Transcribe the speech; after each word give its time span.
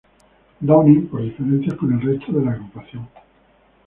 Downing, 0.65 1.09
por 1.09 1.21
diferencias 1.21 1.77
con 1.77 1.93
el 1.93 2.01
resto 2.01 2.31
de 2.31 2.43
la 2.43 2.53
agrupación. 2.53 3.07